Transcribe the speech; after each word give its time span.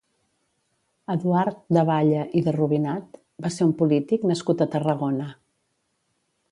Eduard 1.15 1.59
de 1.77 1.83
Balle 1.89 2.23
i 2.41 2.43
de 2.47 2.55
Rubinat 2.57 3.21
va 3.47 3.53
ser 3.59 3.69
un 3.71 3.75
polític 3.83 4.27
nascut 4.33 4.65
a 4.67 4.73
Tarragona. 4.77 5.31